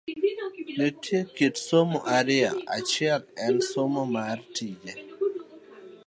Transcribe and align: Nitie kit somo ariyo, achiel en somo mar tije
Nitie 0.77 1.19
kit 1.35 1.55
somo 1.67 1.99
ariyo, 2.17 2.51
achiel 2.77 3.21
en 3.45 3.55
somo 3.71 4.03
mar 4.15 4.37
tije 4.55 4.93